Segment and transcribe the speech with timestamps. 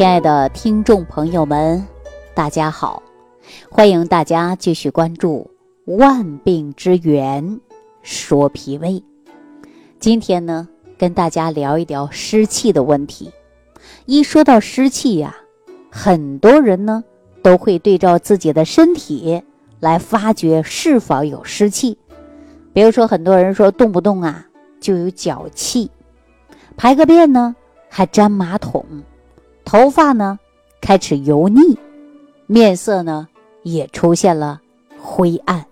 [0.00, 1.86] 亲爱的听众朋友们，
[2.32, 3.02] 大家好！
[3.70, 5.50] 欢迎大家继续关注
[5.98, 7.60] 《万病之源
[8.00, 8.92] 说脾胃》。
[9.98, 10.66] 今天呢，
[10.96, 13.30] 跟大家聊一聊湿气的问题。
[14.06, 15.36] 一说到湿气呀，
[15.90, 17.04] 很多人呢
[17.42, 19.42] 都会对照自己的身体
[19.80, 21.98] 来发觉是否有湿气。
[22.72, 24.46] 比如说，很多人说动不动啊
[24.80, 25.90] 就有脚气，
[26.74, 27.54] 排个便呢
[27.90, 28.82] 还粘马桶。
[29.70, 30.36] 头发呢
[30.80, 31.78] 开始油腻，
[32.48, 33.28] 面色呢
[33.62, 34.60] 也出现了
[35.00, 35.64] 灰暗。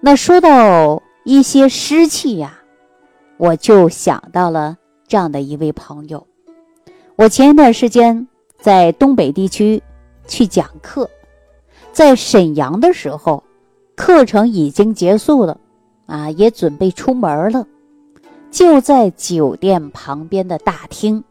[0.00, 2.56] 那说到一些湿气呀，
[3.36, 6.24] 我就想到了这样的一位朋友。
[7.16, 8.28] 我前一段时间
[8.60, 9.82] 在东北地区
[10.28, 11.10] 去讲课，
[11.90, 13.42] 在沈阳的时候，
[13.96, 15.58] 课程已经结束了，
[16.06, 17.66] 啊，也准备出门了，
[18.52, 21.24] 就在酒店旁边的大厅。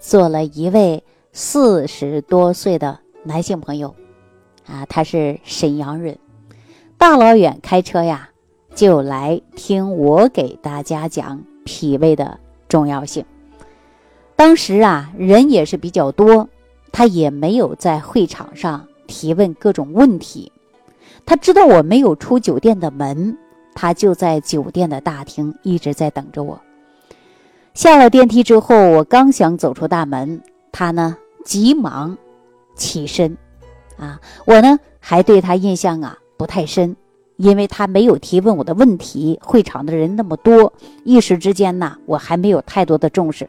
[0.00, 1.02] 做，了一位
[1.32, 3.94] 四十多岁的男性朋友，
[4.66, 6.18] 啊，他是沈阳人，
[6.96, 8.30] 大老远开车呀，
[8.74, 13.24] 就来听我给大家讲脾胃的重要性。
[14.36, 16.48] 当时啊，人也是比较多，
[16.92, 20.52] 他也没有在会场上提问各种问题。
[21.26, 23.36] 他知道我没有出酒店的门，
[23.74, 26.58] 他就在酒店的大厅一直在等着我。
[27.78, 32.18] 下了电梯之后，我刚想走出大门，他呢急忙
[32.74, 33.38] 起身，
[33.96, 36.96] 啊，我呢还对他印象啊不太深，
[37.36, 39.38] 因为他没有提问我的问题。
[39.40, 40.72] 会场的人那么多，
[41.04, 43.48] 一时之间呢，我还没有太多的重视。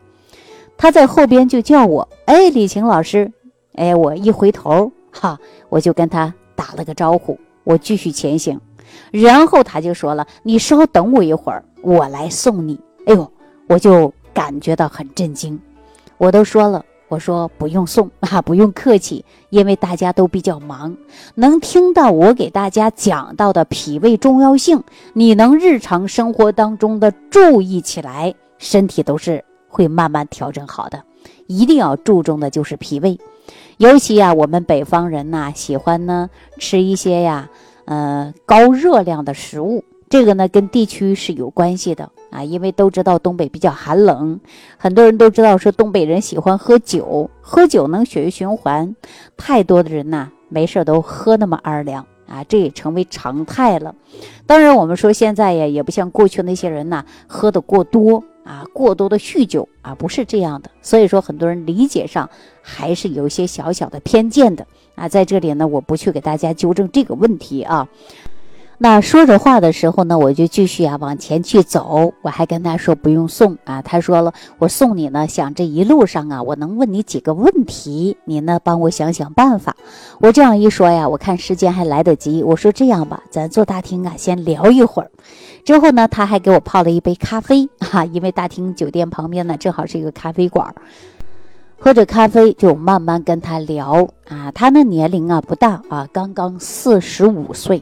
[0.78, 3.32] 他在后边就叫我，哎，李晴老师，
[3.74, 8.62] 哎，我一回头，哈，我就跟他打了个招呼，我继续前行。
[9.10, 13.32] 然后他就说了：“你稍等我一会儿，我来送你。”哎呦，
[13.68, 14.14] 我就。
[14.40, 15.59] 感觉到很震惊，
[16.18, 20.95] 我都说了，我说不用送 啊，不用客气，因为大家都比较忙，
[21.36, 31.04] 能听到我给大家讲到的脾胃重要性，你能日常生活当中的注意起来，身体都是会慢慢调整好的。
[31.48, 33.20] 一定要注重的就是脾胃，
[33.76, 36.30] 尤其呀，我们北方人呐，喜欢呢
[36.60, 37.50] 吃一些呀，
[37.83, 39.83] 呃，高热量的食物。
[40.10, 44.40] 这个呢，跟地区是有关系的啊，因为都知道东北比较寒冷，
[44.78, 48.95] 很多人都知道说东北人喜欢喝酒，喝酒能血液循环，
[49.36, 53.95] 太多的人呐，没事都喝那么二两啊，这也成为常态了。
[54.45, 60.70] 当然，我们说现在呀，也不像过去那些人呐，喝的过多啊，过多的酗酒啊，不是这样的。
[60.82, 62.30] 所以说，很多人理解上
[62.62, 67.88] 还是有一些小小的偏见的啊，在这里呢，我不去给大家纠正这个问题啊。
[68.82, 72.14] 那说着话的时候呢，我就继续啊往前去走。
[72.22, 79.76] 我还跟他说不用送啊，他说了我送你呢，想这一路上啊，我能问你几个问题，你呢帮我想想办法。
[80.22, 85.12] 我这样一说呀，我看时间还来得及，我说这样吧，咱坐大厅啊先聊一会儿。
[85.66, 90.73] 之后呢，他还给我泡了一杯咖啡哈，因为大厅酒店旁边呢正好是一个咖啡馆。
[91.82, 97.82] 喝着咖啡就慢慢跟他聊啊，他那年龄啊不大啊，刚刚四十五岁，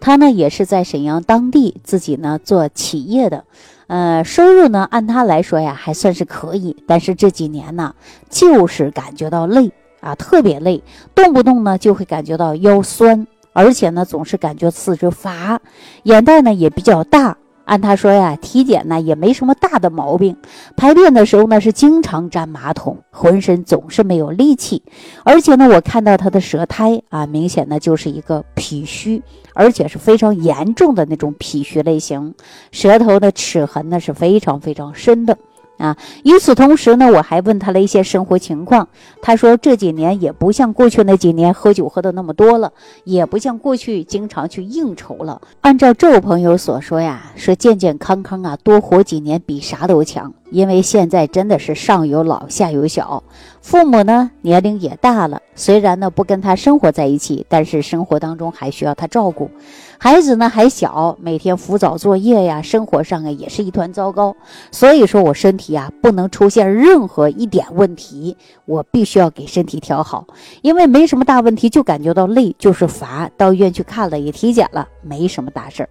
[0.00, 3.44] 他呢也是在沈阳当地自己呢做企业的，
[3.86, 7.94] 呃，收入呢按他来说呀还算是可以，但是这几年呢
[8.28, 10.82] 就是感觉到累啊，特别累，
[11.14, 15.60] 动不动呢就会感觉到腰酸，而且呢总是感觉四肢乏，
[16.02, 17.36] 眼袋呢也比较大。
[17.64, 20.36] 按他说呀，体检呢也没什么大的毛病，
[20.76, 24.82] 排便的时候呢是经常粘马桶，浑身总是没有力气，
[25.24, 29.22] 而且呢我看到他的舌苔啊，明显呢就是一个脾虚，
[29.54, 32.34] 而且是非常严重的那种脾虚类型，
[32.70, 35.38] 舌头的齿痕呢是非常非常深的。
[35.84, 38.88] 啊，与此同时呢，我还问他了一些生活情况。
[39.20, 42.72] 他说这几年也不像过去那几年喝酒喝的那么多了，
[43.04, 45.42] 也不像过去经常去应酬了。
[45.60, 50.32] 按照这位朋友所说呀，说健健康康啊，多活几年比啥都强。
[50.50, 53.24] 因为现在真的是上有老下有小，
[53.60, 59.50] 父母呢年龄也大了，虽然呢不跟他生活在一起，但是生活当中还需要他照顾。
[59.98, 64.36] 孩子呢还小，每天辅导作业呀，生活上啊也是一团糟糕。
[64.70, 68.36] 所以说我身体啊不能出现任何一点问题，
[68.66, 70.26] 我必须要给身体调好。
[70.62, 73.28] 因为没什么大问题，就感觉到累，就是乏。
[73.36, 75.88] 到医院去看了，也体检了，没什么大事儿。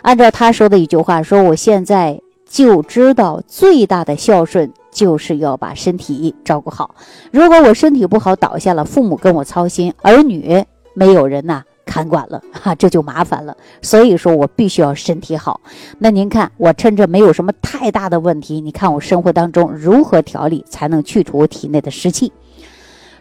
[0.00, 2.20] 按照他说的一句话说，我现在。
[2.52, 6.94] 就知道最大的孝顺就是要把身体照顾好。
[7.30, 10.62] 如果我身体不好倒下了，父母跟我操心，儿女
[10.92, 11.64] 没有人呐。
[11.84, 13.56] 看管了 哈，这就麻烦了。
[13.80, 15.60] 所以说我必须要身体好。
[15.98, 22.30] 那您看，我趁着没有什么太大的问题，你看我生活当中如何调理才能去除体内的湿气？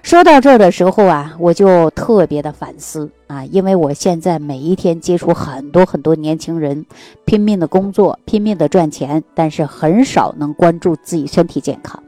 [0.03, 6.85] 说到这儿的时候啊，我就特别的反思啊，因为我现在每一天接触很多很多年轻人，
[7.23, 12.01] 拼命的工作，拼命的赚钱，但是很少能关注自己身体健康。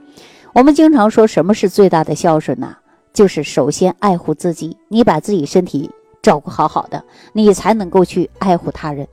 [0.54, 2.76] 我们经常说什么是最大的孝顺呢？
[3.14, 5.90] 就是首先爱护自己，你把自己身体
[6.22, 9.08] 照顾好好的，你才能够去爱护他人。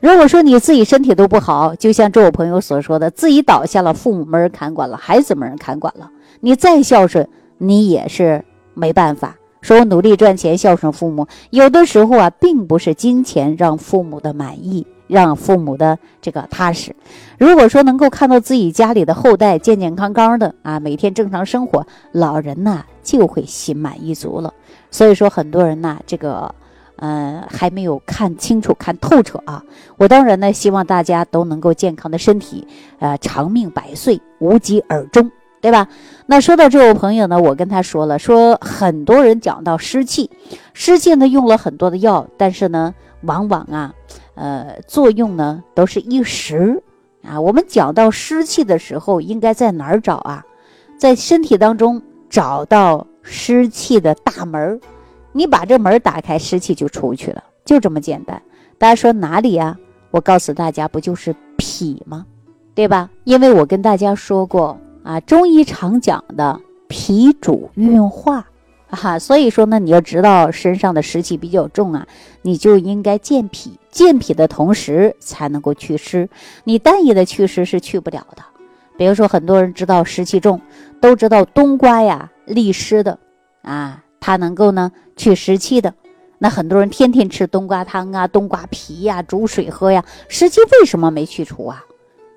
[0.00, 6.10] 如果说你自己身体都不好，就像这位朋友所说的，自己倒下了，父母没人看管了，孩子没人看管了，
[6.40, 7.26] 你再孝顺。
[7.58, 16.94] 你也是没办法说，我努力赚钱孝顺父母，有的时候啊，并不是金钱让父母的满意，让父母的这个踏实。
[17.38, 24.52] 如果说能够看到自己家里的后代健健康康的啊，每天正常生活，老人呐就会心满意足了。
[24.90, 26.54] 所以说，很多人呐，这个
[26.96, 29.64] 嗯还没有看清楚、看透彻啊。
[29.96, 32.66] 我当然呢，希望大家都能够健康的身体，
[32.98, 35.30] 呃，长命百岁，无疾而终。
[35.64, 35.88] 对吧？
[36.26, 40.28] 那说到这位朋友呢，我跟他说了，说很多人讲到湿气，
[40.74, 43.94] 湿气呢用了很多的药，但是呢，往往啊，
[44.34, 46.82] 呃，作用呢都是一时
[47.26, 47.40] 啊。
[47.40, 50.44] 我们讲到湿气的时候，应该在哪儿找啊？
[50.98, 54.78] 在身体当中找到湿气的大门
[55.32, 58.38] 你把这门打开，湿气就出去了，就这么简单。
[58.76, 59.74] 大家说哪里呀？
[60.10, 62.26] 我告诉大家，不就是脾吗？
[62.74, 63.08] 对吧？
[63.24, 64.78] 因为我跟大家说过。
[65.04, 66.58] 啊，中医常讲的
[66.88, 68.46] 脾主运化，
[68.88, 72.06] 哈，所以说呢，你要知道身上的湿气比较重啊，
[72.42, 76.28] 你就应该健脾，健脾的同时才能够祛湿，
[76.64, 78.42] 你单一的祛湿是去不了的。
[78.96, 80.60] 比如说，很多人知道湿气重，
[81.00, 83.18] 都知道冬瓜呀利湿的，
[83.62, 85.92] 啊，它能够呢去湿气的。
[86.38, 91.84] 那很多人天天吃冬瓜汤啊、冬瓜皮呀、煮水喝呀，湿气为什么没去除啊？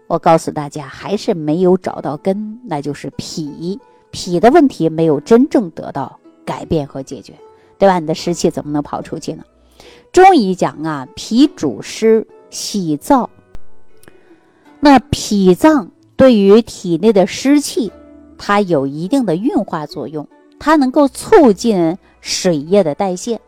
[0.08, 3.78] 我告诉大家，还是没有找到根，那就是脾
[4.10, 7.34] 脾的问题没有真正得到改变和解决，
[7.78, 8.00] 对吧？
[8.00, 9.44] 你的湿气怎么能跑出去呢？
[10.14, 13.28] 中医讲啊，脾主湿，喜燥。
[14.80, 17.92] 那脾脏对于体内的湿气，
[18.38, 20.26] 它有一定的运化作用，
[20.58, 23.42] 它能够促进水液的代谢。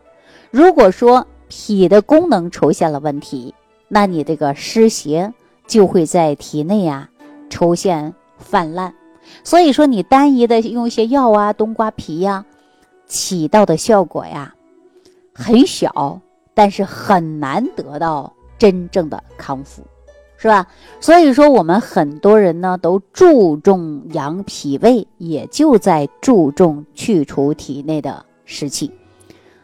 [0.50, 3.54] 如果说脾的功能出现了问题，
[3.88, 5.32] 那你这个湿邪。
[5.70, 7.08] 就会在体内呀
[7.48, 8.92] 出现泛滥，
[9.44, 12.44] 所以说你单一的用一些药啊，冬瓜皮呀，
[13.06, 14.52] 起到的效果呀
[15.32, 16.20] 很小，
[16.54, 19.84] 但是很难得到真正的康复，
[20.36, 20.66] 是吧？
[20.98, 28.90] 所以说我们很多人呢都注重养脾胃，也就在注重去除体内的湿气。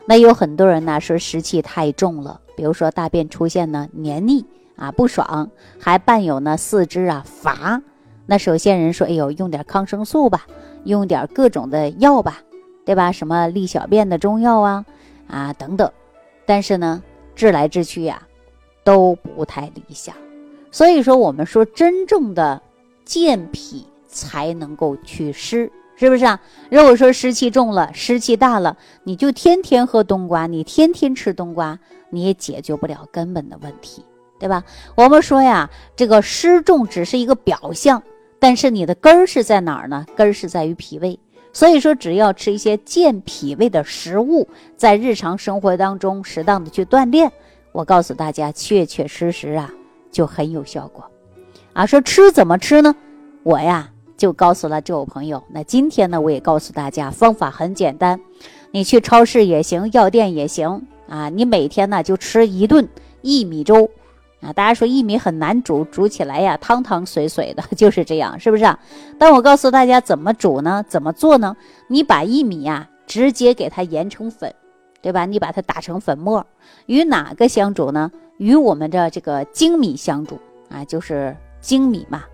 [0.06, 4.44] 那有很多人呢说湿气太重了，比如说大便出现呢黏腻。
[4.76, 5.50] 啊，不爽，
[5.80, 7.82] 还伴有呢四肢啊乏。
[8.26, 10.46] 那首先人说，哎呦，用点抗生素吧，
[10.84, 12.42] 用点各种的药吧，
[12.84, 13.12] 对吧？
[13.12, 14.84] 什么利小便的中药啊，
[15.28, 15.90] 啊等等。
[16.44, 17.02] 但是呢，
[17.34, 18.22] 治来治去呀，
[18.84, 20.14] 都不太理想。
[20.70, 22.60] 所以说，我们说真正的
[23.04, 26.40] 健脾才能够祛湿，是不是啊？
[26.70, 31.78] 如果说湿气重了，湿气大了，你就天天喝冬瓜，你天天吃冬瓜，
[32.10, 34.04] 你也解决不了根本的问题。
[34.38, 34.64] 对吧？
[34.94, 38.02] 我们说呀，这个湿重只是一个表象，
[38.38, 40.04] 但是你的根儿是在哪儿呢？
[40.14, 41.18] 根儿是在于脾胃。
[41.52, 44.46] 所以说，只要吃一些健脾胃的食物，
[44.76, 47.32] 在日常生活当中适当的去锻炼，
[47.72, 49.70] 我告诉大家，确确实实啊，
[50.12, 51.10] 就很有效果。
[51.72, 52.94] 啊，说吃怎么吃呢？
[53.42, 55.42] 我呀就告诉了这位朋友。
[55.48, 58.20] 那今天呢，我也告诉大家，方法很简单，
[58.70, 61.30] 你去超市也行，药店也行啊。
[61.30, 62.86] 你每天呢就吃一顿
[63.22, 63.88] 薏米粥。
[64.40, 68.78] 啊，大家说薏米很难煮，煮起来呀汤汤水水的， 就是这样，是不是啊？
[69.18, 70.84] 但我告诉大家怎么煮呢？
[70.88, 71.56] 怎么做呢？
[71.88, 74.54] 你把薏米呀直接给它研成粉，
[75.00, 75.24] 对吧？
[75.24, 76.46] 你把它打成粉末，
[76.84, 78.10] 与哪个相煮呢？
[78.36, 80.38] 与我们的这个精米相煮
[80.68, 82.24] 啊，就是精米嘛。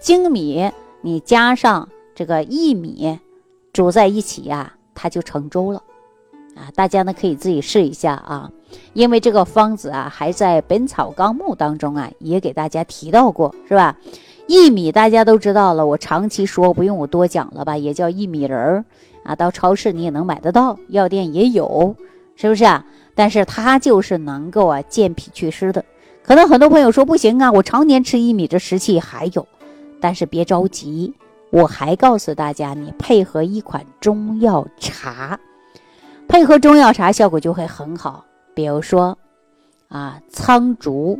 [0.00, 3.18] 精米你加上这个薏米，
[3.72, 5.82] 煮在一起呀，它就成粥了。
[6.58, 8.50] 啊，大家呢可以自己试一下啊，
[8.92, 13.96] 因为这个方子啊还在《本草纲目》当中啊也给大家提到过，是吧？
[14.48, 18.84] 薏米大家都知道了，我长期说不用我多讲了吧，也叫薏米仁儿
[19.22, 21.94] 啊，到超市你也能买得到，药店也有，
[22.34, 22.84] 是不是啊？
[23.14, 25.84] 但是它就是能够啊健脾祛湿的。
[26.22, 29.46] 可能很多朋友说不行啊，我常年吃薏米这湿气还有，
[30.00, 31.14] 但是别着急，
[31.50, 35.38] 我还告诉大家，你配合一款中药茶。
[36.28, 39.18] 配合中药茶效果就会很好，比如说
[39.88, 41.18] 啊，苍竹，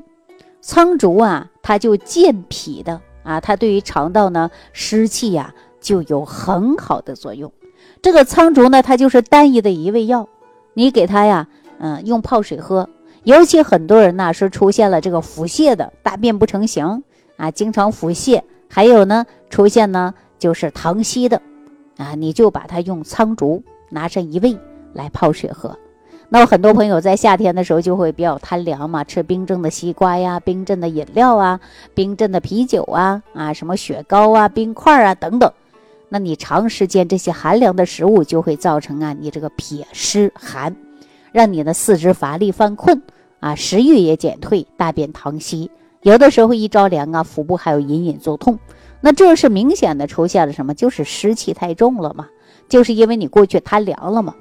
[0.61, 3.01] 苍竹啊，它就健脾的。
[3.25, 7.53] 啊，它对于肠道呢湿气呀就有很好的作用。
[8.01, 10.27] 这个苍竹呢，它就是单一的一味药，
[10.73, 11.47] 你给它呀，
[11.79, 12.89] 嗯，用泡水喝。
[13.25, 17.03] 尤其很多人呢是出现了这个腹泻的，大便不成形。
[17.37, 21.43] 啊，经常腹泻，还有呢出现呢就是溏稀的，
[21.99, 24.59] 啊，你就把它用苍竹拿上一味
[24.99, 25.79] 来泡水喝。
[26.29, 31.59] 那很多朋友在夏天的时候就会比较贪凉嘛，吃冰镇的西瓜呀、冰镇的饮料啊、
[31.95, 35.51] 冰镇的啤酒啊、啊什么雪糕啊、冰块啊等等。
[36.11, 40.75] 那你长时间这些寒凉的食物就会造成啊，你这个脾湿寒，
[41.33, 43.01] 让你的四肢乏力犯困
[43.41, 45.71] 啊，食欲也减退，大便溏稀，
[46.03, 48.59] 有的时候一着凉啊，腹部还有隐隐作痛。
[49.01, 50.75] 那这是明显的出现了什么？
[50.75, 52.27] 就是湿气太重了嘛，
[52.69, 54.35] 就是因为你过去贪凉了嘛。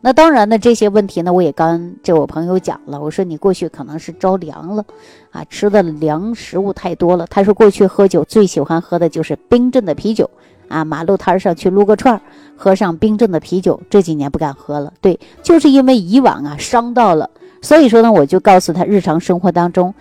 [0.00, 4.84] 那当然呢，这些问题呢，我也刚这我朋友讲了，我说你过去可能是着凉了
[5.30, 7.26] 啊，吃的凉食物太多了。
[7.28, 10.28] 他说过去喝酒最喜欢喝的就是冰镇的啤酒。
[10.66, 12.20] 啊，马路摊上去撸个串儿，
[12.56, 14.90] 喝上冰镇的啤酒，这几年不敢喝了。
[15.02, 17.28] 对，就是因为以往啊伤到了，
[17.60, 19.94] 所以说呢，我就告诉他，日常生活当中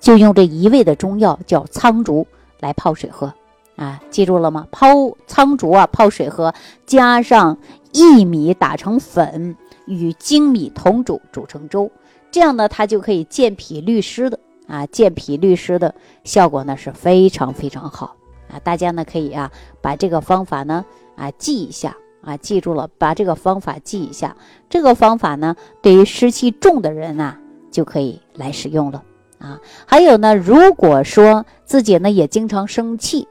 [0.00, 2.26] 就用这一味的中药叫苍竹
[2.58, 3.32] 来泡水喝。
[3.76, 4.66] 啊，记住了吗？
[4.72, 4.88] 泡
[5.28, 6.52] 苍竹啊，泡水喝，
[6.84, 7.56] 加上
[7.92, 9.56] 薏米打成粉，
[9.86, 11.90] 与精米同煮，煮成粥，
[12.30, 15.94] 这样呢，它就可以健脾利湿的啊，健脾利湿的
[16.24, 18.16] 效果呢是非常非常好。
[18.50, 20.84] 啊，大家呢可以啊把这个方法呢
[21.16, 24.36] 啊记一下啊，记住了，把这个方法记一下。
[24.68, 27.38] 这个方法呢，对于湿气重的人啊
[27.70, 29.02] 就可以来使用了
[29.38, 29.58] 啊。
[29.86, 33.26] 还有呢，如果说自己呢也经常生气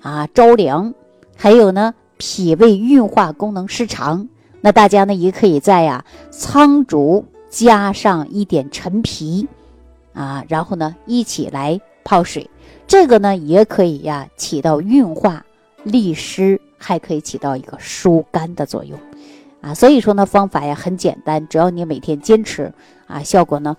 [0.00, 0.94] 啊、着凉，
[1.36, 4.28] 还有呢脾胃运化功能失常，
[4.60, 9.48] 那大家呢也可以在呀苍竹加上一点陈皮
[10.12, 12.50] 啊，然后呢一起来泡水。
[12.86, 15.44] 这个呢也可以呀，起到运化
[15.84, 18.98] 利湿，还可以起到一个疏肝的作用，
[19.60, 22.72] 啊，所以说呢方法呀很简单，只要你每天坚持
[23.06, 23.76] 啊，效果呢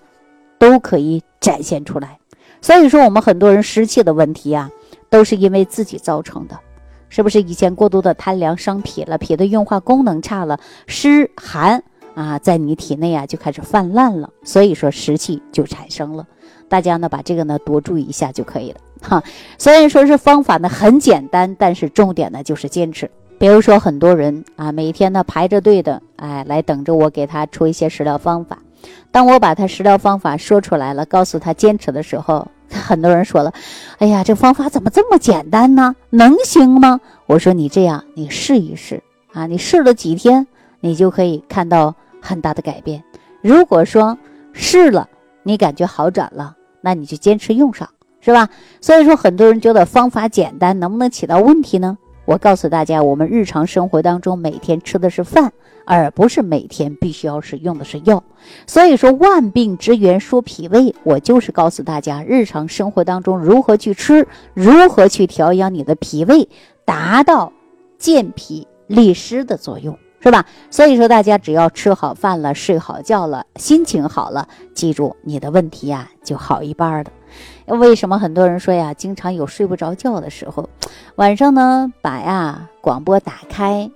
[0.58, 2.18] 都可以展现出来。
[2.62, 4.70] 所以说我们很多人湿气的问题啊，
[5.08, 6.58] 都是因为自己造成的，
[7.10, 7.42] 是不是？
[7.42, 11.82] 以前过度的贪凉伤脾了，脾的运化功能差了，湿寒
[12.14, 16.26] 啊在你体内啊就开始泛滥了，所以说湿气就产生了。
[16.68, 18.76] 大家呢把这个呢多注意一下就可以了。
[19.02, 19.22] 哈，
[19.58, 23.10] 虽然说是方法呢很简单，但是重点呢就是坚持。
[23.38, 28.58] 比如说很多人啊，每天呢排着队的，哎，来等着我给他出一些食疗方法。
[29.10, 32.46] 当我把他食疗方法说出来了，告诉他坚持的时候，
[32.86, 33.52] 很多人说了
[33.98, 35.94] ：“哎呀，这方法怎么这么简单呢？
[36.10, 40.46] 能行吗？”我说：“你这样，你试一试啊，你试了几天，
[40.80, 43.02] 你就可以看到很大的改变。
[43.42, 44.16] 如果说
[44.52, 45.08] 试了，
[45.42, 47.88] 你感觉好转了，那你就坚持用上。”
[48.22, 48.50] 是吧？
[48.82, 51.96] 所以说，很多人觉得方法简单，能不能起到问题呢？
[52.26, 55.50] 我告诉大家，我们日常生活当中每天吃的是饭，
[55.84, 58.22] 而不是每天必须要使用的是药。
[58.66, 66.48] 所以说，万病之源说脾胃，我就是告诉大家，日常生活当中如何去吃，如何去调养你的脾胃，
[66.84, 67.52] 达到
[67.98, 69.98] 健脾利湿的作用。
[70.22, 70.44] 是吧？
[70.70, 77.10] 所以说，大家只要吃好饭了，睡好觉了，心情好了，记住你的问题呀，就好一半的。
[77.78, 80.68] 为什么很多人说呀，经常有睡不着觉的时候，
[81.14, 83.90] 晚上呢把呀广播打开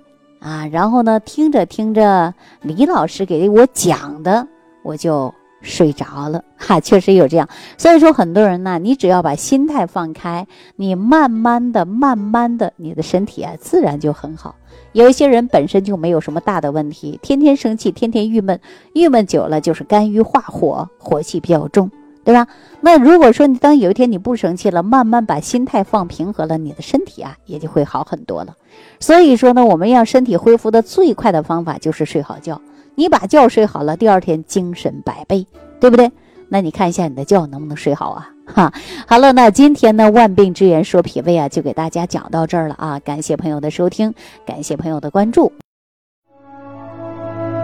[0.45, 4.47] 啊，然后呢听着听着李老师给我讲的，
[4.85, 5.35] 我就。
[5.67, 7.49] 睡着了哈，确实有这样。
[7.79, 10.47] 所以说，很多人呢，你只要把心态放开，
[10.77, 14.55] 你慢慢的、慢慢的，你的身体啊，自然就很好。
[14.93, 18.61] 有一些人本身就没有什么大的问题，天天生气，天天郁闷，
[18.93, 21.91] 郁闷久了就是肝郁化火，火气比较重，
[22.25, 22.49] 对吧？
[22.81, 28.55] 那如果说你当有一天你不生气了，慢慢把心态放平和了，你的身体啊，也就会好很多了。
[28.99, 32.61] 所以说呢，我们让身体恢复的最快的方法就是睡好觉。
[32.95, 35.47] 你把觉睡好了，第二天精神百倍，
[35.81, 36.11] 对不对？
[36.49, 38.31] 那你看一下你的觉能不能睡好啊？
[38.47, 38.73] 哈，
[39.09, 43.01] 好了，那今天呢，万病之源说脾胃啊，就给大家讲到这儿了啊！
[43.01, 44.15] 感谢朋友的收听，
[44.47, 45.51] 感谢朋友的关注，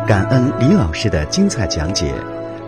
[0.09, 2.15] 感恩李老师的精彩讲解。